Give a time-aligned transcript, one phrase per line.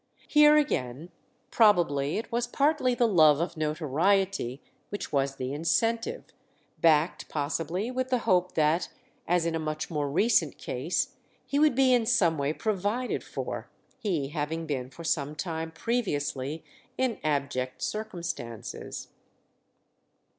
[0.27, 1.11] Here again
[1.51, 6.23] probably it was partly the love of notoriety which was the incentive,
[6.79, 8.89] backed possibly with the hope that,
[9.27, 11.13] as in a much more recent case,
[11.45, 13.69] he would be in some way provided for,
[13.99, 16.63] he having been for some time previously
[16.97, 19.09] in abject circumstances.